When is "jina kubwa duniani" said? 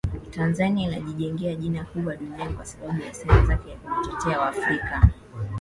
1.55-2.53